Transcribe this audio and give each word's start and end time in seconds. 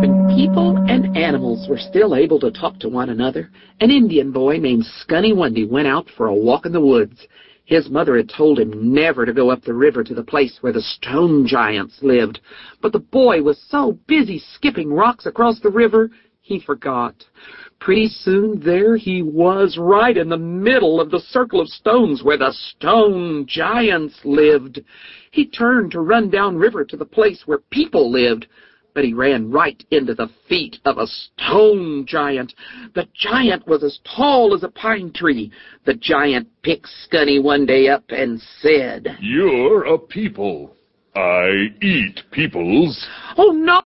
When 0.00 0.28
people 0.28 0.76
and 0.88 1.16
animals 1.16 1.68
were 1.68 1.76
still 1.76 2.14
able 2.14 2.38
to 2.40 2.52
talk 2.52 2.78
to 2.78 2.88
one 2.88 3.10
another, 3.10 3.50
an 3.80 3.90
Indian 3.90 4.30
boy 4.30 4.58
named 4.58 4.84
Skunee 4.84 5.32
Wundee 5.32 5.68
went 5.68 5.88
out 5.88 6.08
for 6.16 6.28
a 6.28 6.34
walk 6.34 6.66
in 6.66 6.72
the 6.72 6.80
woods. 6.80 7.26
His 7.64 7.90
mother 7.90 8.16
had 8.16 8.28
told 8.28 8.60
him 8.60 8.94
never 8.94 9.26
to 9.26 9.32
go 9.32 9.50
up 9.50 9.62
the 9.62 9.74
river 9.74 10.04
to 10.04 10.14
the 10.14 10.22
place 10.22 10.58
where 10.60 10.72
the 10.72 10.82
stone 10.82 11.48
giants 11.48 11.98
lived, 12.00 12.38
but 12.80 12.92
the 12.92 13.00
boy 13.00 13.42
was 13.42 13.60
so 13.68 13.98
busy 14.06 14.38
skipping 14.38 14.92
rocks 14.92 15.26
across 15.26 15.58
the 15.58 15.68
river, 15.68 16.12
he 16.42 16.60
forgot. 16.60 17.14
Pretty 17.80 18.06
soon 18.06 18.60
there 18.60 18.96
he 18.96 19.22
was, 19.22 19.76
right 19.78 20.16
in 20.16 20.28
the 20.28 20.38
middle 20.38 21.00
of 21.00 21.10
the 21.10 21.20
circle 21.20 21.60
of 21.60 21.68
stones 21.68 22.22
where 22.22 22.38
the 22.38 22.52
stone 22.52 23.46
giants 23.48 24.20
lived. 24.24 24.80
He 25.32 25.44
turned 25.44 25.90
to 25.90 26.00
run 26.00 26.30
down 26.30 26.56
river 26.56 26.84
to 26.84 26.96
the 26.96 27.04
place 27.04 27.42
where 27.46 27.58
people 27.70 28.12
lived, 28.12 28.46
but 28.98 29.04
he 29.04 29.14
ran 29.14 29.48
right 29.48 29.80
into 29.92 30.12
the 30.12 30.28
feet 30.48 30.78
of 30.84 30.98
a 30.98 31.06
stone 31.06 32.04
giant. 32.04 32.52
The 32.96 33.06
giant 33.14 33.64
was 33.64 33.84
as 33.84 34.00
tall 34.16 34.56
as 34.56 34.64
a 34.64 34.68
pine 34.70 35.12
tree. 35.14 35.52
The 35.84 35.94
giant 35.94 36.48
picked 36.64 36.88
Skunee 37.04 37.38
Wundee 37.38 37.94
up 37.94 38.02
and 38.08 38.42
said, 38.60 39.16
You're 39.20 39.84
a 39.84 39.98
people. 39.98 40.74
I 41.14 41.68
eat 41.80 42.22
peoples. 42.32 43.06
Oh, 43.36 43.52
no! 43.52 43.76